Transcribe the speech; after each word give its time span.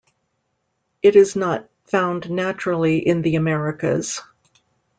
It 1.03 1.15
is 1.15 1.35
not 1.35 1.69
found 1.85 2.31
naturally 2.31 3.07
in 3.07 3.21
the 3.21 3.35
Americas. 3.35 4.19